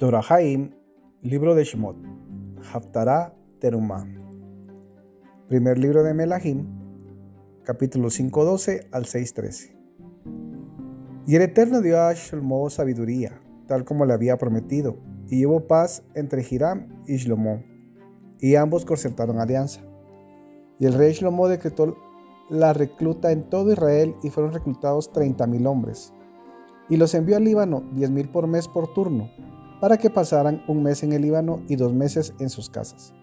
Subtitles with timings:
[0.00, 0.70] Torahaim,
[1.20, 1.94] libro de Shemot,
[2.72, 4.06] Haftarah Terumah.
[5.46, 6.64] Primer libro de Melahim,
[7.64, 9.76] capítulo 5.12 al 6.13.
[11.26, 14.96] Y el Eterno dio a Shlomo sabiduría, tal como le había prometido,
[15.28, 17.62] y hubo paz entre Hiram y Shlomo,
[18.38, 19.82] y ambos concertaron alianza.
[20.78, 21.98] Y el rey Shlomo decretó
[22.48, 26.14] la recluta en todo Israel y fueron reclutados 30.000 hombres.
[26.88, 29.28] Y los envió al Líbano, 10.000 por mes por turno,
[29.80, 33.14] para que pasaran un mes en el Líbano y dos meses en sus casas.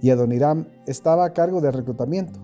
[0.00, 2.40] Y Adoniram estaba a cargo del reclutamiento.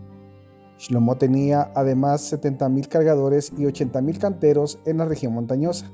[0.78, 5.91] Shlomo tenía además 70.000 cargadores y 80.000 canteros en la región montañosa,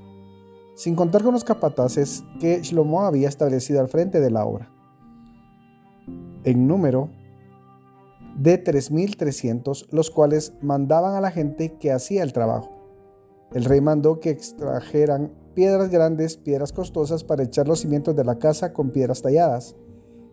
[0.74, 4.72] sin contar con los capataces que Shlomo había establecido al frente de la obra.
[6.44, 7.10] En número
[8.38, 12.70] de 3.300, los cuales mandaban a la gente que hacía el trabajo.
[13.52, 18.38] El rey mandó que extrajeran piedras grandes, piedras costosas para echar los cimientos de la
[18.38, 19.74] casa con piedras talladas.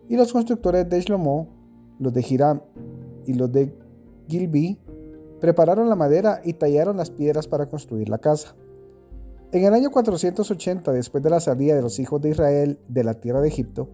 [0.08, 1.48] Y los constructores de Shlomo,
[1.98, 2.60] los de Hiram
[3.24, 3.76] y los de
[4.28, 4.78] Gilbi,
[5.40, 8.54] prepararon la madera y tallaron las piedras para construir la casa.
[9.50, 13.14] En el año 480, después de la salida de los hijos de Israel de la
[13.14, 13.88] tierra de Egipto,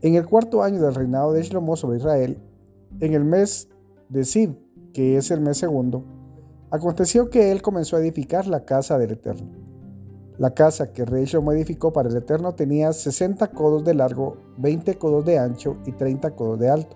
[0.00, 2.38] en el cuarto año del reinado de Shlomo sobre Israel,
[3.00, 3.68] en el mes
[4.08, 4.56] de Sib,
[4.94, 6.02] que es el mes segundo,
[6.70, 9.65] aconteció que él comenzó a edificar la casa del Eterno.
[10.38, 14.98] La casa que rey Shlomo edificó para el Eterno tenía 60 codos de largo, 20
[14.98, 16.94] codos de ancho y 30 codos de alto.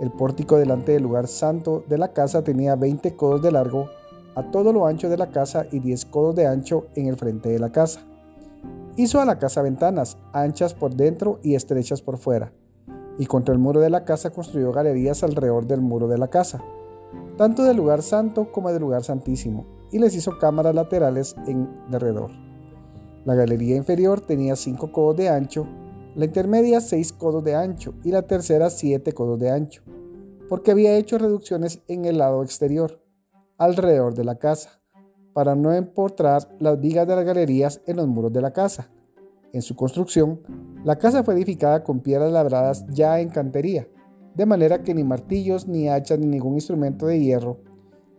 [0.00, 3.90] El pórtico delante del lugar santo de la casa tenía 20 codos de largo
[4.34, 7.50] a todo lo ancho de la casa y 10 codos de ancho en el frente
[7.50, 8.00] de la casa.
[8.96, 12.52] Hizo a la casa ventanas, anchas por dentro y estrechas por fuera,
[13.18, 16.64] y contra el muro de la casa construyó galerías alrededor del muro de la casa,
[17.36, 22.30] tanto del lugar santo como del lugar santísimo, y les hizo cámaras laterales en derredor.
[23.24, 25.66] La galería inferior tenía 5 codos de ancho,
[26.16, 29.82] la intermedia 6 codos de ancho y la tercera 7 codos de ancho,
[30.48, 33.00] porque había hecho reducciones en el lado exterior,
[33.58, 34.80] alrededor de la casa,
[35.32, 38.90] para no empotrar las vigas de las galerías en los muros de la casa.
[39.52, 40.40] En su construcción,
[40.84, 43.88] la casa fue edificada con piedras labradas ya en cantería,
[44.34, 47.60] de manera que ni martillos, ni hachas, ni ningún instrumento de hierro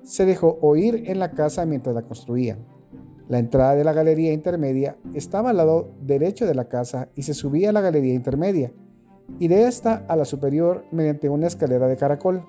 [0.04, 2.73] se dejó oír en la casa mientras la construían.
[3.30, 7.34] La entrada de la galería intermedia estaba al lado derecho de la casa y se
[7.34, 8.74] subía a la galería intermedia,
[9.40, 12.46] y de esta a la superior mediante una escalera de caracol.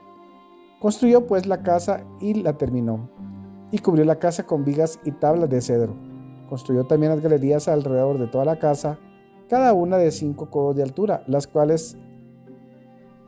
[0.81, 3.09] Construyó pues la casa y la terminó,
[3.71, 5.95] y cubrió la casa con vigas y tablas de cedro.
[6.49, 8.99] Construyó también las galerías alrededor de toda la casa,
[9.49, 11.97] cada una de cinco codos de altura, las cuales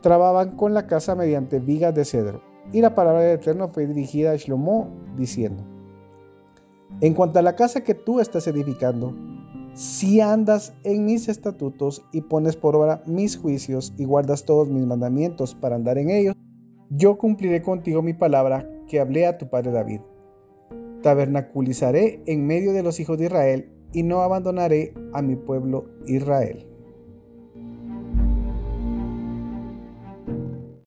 [0.01, 2.41] trababan con la casa mediante vigas de cedro.
[2.73, 5.63] Y la palabra del Eterno fue dirigida a Shlomo, diciendo,
[7.01, 9.13] en cuanto a la casa que tú estás edificando,
[9.73, 14.85] si andas en mis estatutos y pones por obra mis juicios y guardas todos mis
[14.85, 16.35] mandamientos para andar en ellos,
[16.89, 20.01] yo cumpliré contigo mi palabra que hablé a tu padre David.
[21.03, 26.65] Tabernaculizaré en medio de los hijos de Israel y no abandonaré a mi pueblo Israel.